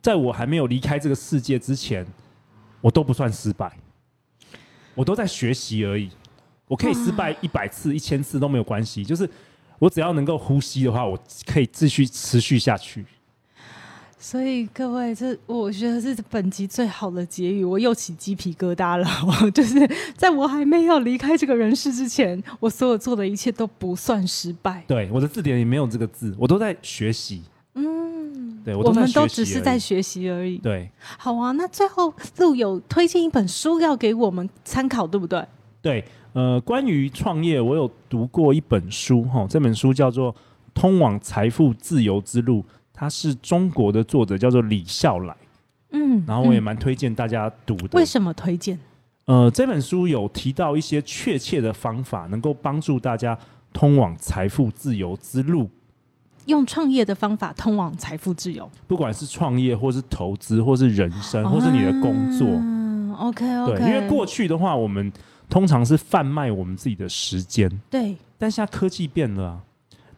[0.00, 2.04] 在我还没有离开这个世界之前，
[2.80, 3.70] 我都不算失败，
[4.94, 6.10] 我都在学习而已。
[6.66, 9.28] 我可以失败一百次、一千次都没有关系，就是
[9.78, 13.04] 我只要能够呼吸的话，我可以继续持续下去。
[14.22, 19.04] 所以各位，这我觉得是本集最好的结语，我又起鸡皮疙瘩了。
[19.26, 19.76] 我 就是
[20.16, 24.84] 在我还没有离开这个人世之前，我所有做的一切都不算失败。
[24.86, 27.42] 对，我的字典里没有这个字，我都在学习。
[27.74, 30.56] 嗯，对，我们都只是在学习而已。
[30.58, 31.50] 对，好啊。
[31.50, 35.44] 那最后路有推荐一本书要给我们参考，对不对？
[35.82, 40.32] 对，呃，关于创业，我有读过一本书，哈，这本书叫做
[40.72, 42.60] 《通往财富自由之路》。
[42.92, 45.36] 他是中国的作者，叫做李笑来，
[45.90, 47.98] 嗯，然后我也蛮推荐大家读的。
[47.98, 48.78] 为什么推荐？
[49.24, 53.38] 呃，这本书有提到一些确切的方法，能够帮助大家
[53.72, 55.70] 通往财富自由之路。
[56.46, 62.48] 用创业的方法通往财富自由，不管是创业，或是投资，或是人生，或是你的工作。
[62.48, 63.78] 嗯，OK OK。
[63.78, 65.12] 对，因为过去的话，我们
[65.48, 67.70] 通常是贩卖我们自己的时间。
[67.88, 69.62] 对，但现在科技变了。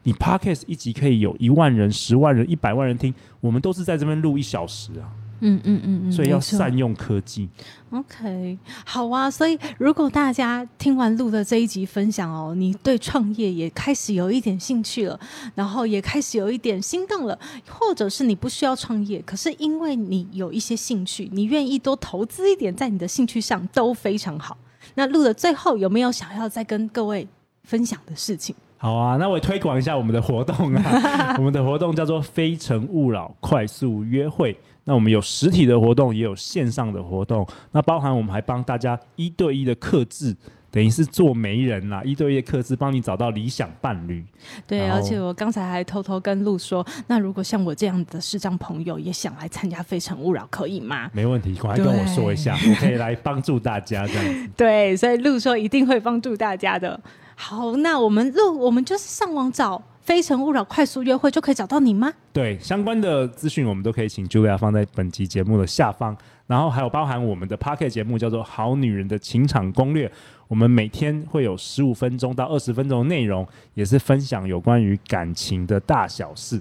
[0.05, 5.11] 你 podcast 一集可以有一万人、十万人、一百万人听，我们都是在这边录一小时啊。
[5.41, 7.49] 嗯嗯嗯嗯，所以要善用科技。
[7.91, 9.31] OK，好啊。
[9.31, 15.19] 所以如果大家听完录的这一集分享哦，你对创业也开始有一点兴趣了，
[15.55, 24.57] 然后也开始有一点心动了，或者是你不需要创业，可是因为你有一些兴趣，你愿意多投资一点在你的兴趣上，都非常好。
[24.95, 27.27] 那录的最后有没有想要再跟各位
[27.65, 28.55] 分享的事情？
[28.77, 31.35] 好啊，那我也推广一下我们的活动啊。
[31.39, 34.57] 我们的活动叫做“非诚勿扰”快速约会。
[34.85, 37.47] 那我们有实体的活动，也有线上的活动。
[37.73, 40.37] 那包含我们还帮大家一对一的克制。
[40.71, 44.25] 等于是做媒人啦，一对一克制帮你找到理想伴侣。
[44.67, 51.09] 对，而且我刚才还偷偷跟陆说，那如果像我这样的视障朋友也想来参加《非诚勿扰》，可以吗？
[51.13, 54.51] 没问题，快跟我说一下，我可以来帮助大家这样子。
[54.59, 57.01] 对，所以陆说一定会帮助大家的。
[57.37, 59.83] 好，那我们录我们就是上网找。
[60.05, 62.13] 非诚勿扰快速约会就可以找到你吗？
[62.31, 66.15] 对，相关的资讯我们都可以请 Julia 放在本集节目的下方，
[66.47, 70.07] 然后还有包含我们的 Pocket 节目叫做《好女人的情场攻略》，
[70.49, 76.61] 我们每天会有十五分钟到二十分钟的内容，也是分享有关于感情的大小事。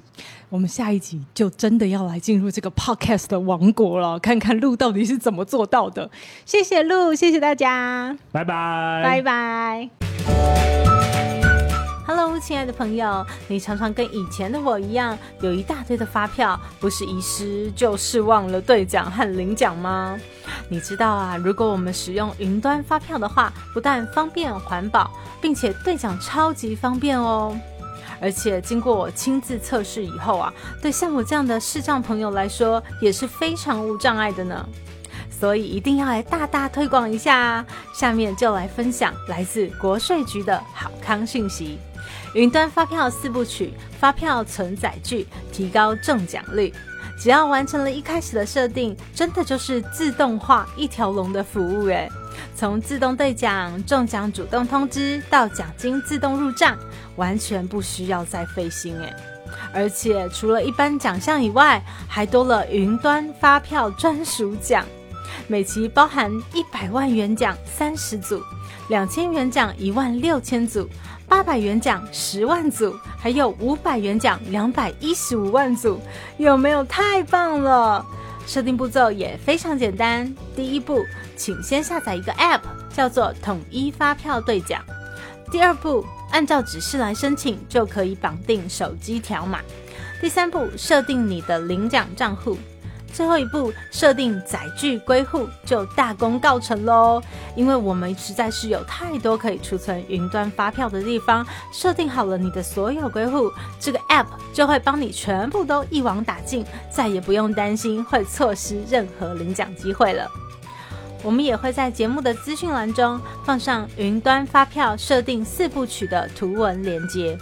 [0.49, 6.09] 我们下一集就真的要来进入这个 Podcast 的王国了，看看路到底是怎么做到的。
[6.45, 11.32] 谢谢路，谢谢大家，拜拜，拜拜。
[12.05, 20.19] Hello，亲爱的朋友，你常常跟以前的我一样，有一大堆的发票，不是遗失就是忘了兑奖和领奖吗？
[20.67, 25.09] 你知道啊，如果我们使用云端发票的话，不但方便环保，
[25.41, 27.57] 并且兑奖超级方便哦。
[28.19, 34.67] 而且经过我亲自测试以后啊，对像我这样的视障朋友来说，也是非常无障碍的呢。
[35.29, 37.65] 所以一定要来大大推广一下啊！
[37.93, 41.79] 下面就来分享来自国税局的好康讯息。
[42.33, 46.73] 云端发票四部曲，发票存载具，提高中奖率。
[47.19, 52.09] 只要完成了一开始的设定，真的就是自动化一条龙的服务诶。
[52.55, 56.75] 从自动兑奖、中奖主动通知到奖金自动入账，
[57.15, 59.13] 完全不需要再费心诶。
[59.71, 64.83] 而且除了一般奖项以外，还多了云端发票专属奖，
[65.47, 68.41] 每期包含一百万元奖三十组，
[68.89, 70.89] 两千元奖一万六千组。
[71.33, 75.99] 八百元奖十万组，还有五百元奖两百一十五万组，
[76.37, 78.05] 有没有太棒了？
[78.45, 80.31] 设定步骤也非常简单。
[80.55, 81.03] 第一步，
[81.35, 82.61] 请先下载一个 App，
[82.93, 84.83] 叫做统一发票兑奖。
[85.51, 89.59] 第二步，按照指示来申请，就可以绑定手机条码。
[90.21, 92.55] 第三步，设定你的领奖账户。
[93.13, 97.21] 最后一步设定载具归户就大功告成喽，
[97.55, 110.27] 因为我们实在是有太多可以储存云端发票的地方，设定好了你的所有归户，这个 App 就会帮你全部都一网打尽，再也不用担心会错失任何领奖机会了。
[111.21, 117.37] 我们也会在节目的资讯栏中放上云端发票设定四部曲的图文连接，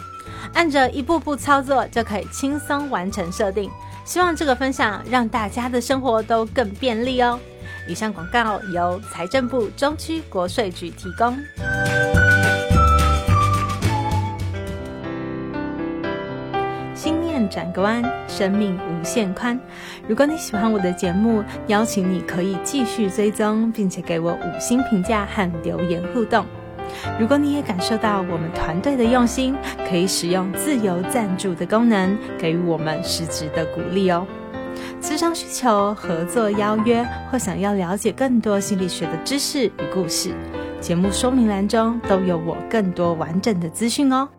[0.53, 3.71] 按着一步步操作就可以轻松完成设定。
[4.11, 7.39] 希望这个分享让大家的生活都更便利哦。
[7.87, 11.33] 以上广告由财政部中区国税局提供。
[16.93, 19.57] 心念转个弯，生命无限宽。
[20.09, 26.45] 如果你喜欢我的节目，邀请你可以继续追踪，并且给我五星评价和留言互动。
[27.19, 29.55] 如果你也感受到我们团队的用心，
[29.89, 34.25] 可以使用自由赞助的功能，给予我们实质的鼓励哦。
[35.01, 40.31] 咨商需求、合作邀约，或想要了解更多心理学的知识与故事，
[40.79, 44.29] 节目说明栏中都有我更多完整的资讯哦。